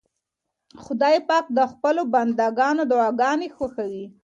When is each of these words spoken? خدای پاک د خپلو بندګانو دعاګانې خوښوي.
خدای 0.83 1.17
پاک 1.27 1.45
د 1.57 1.59
خپلو 1.71 2.01
بندګانو 2.13 2.83
دعاګانې 2.91 3.47
خوښوي. 3.55 4.05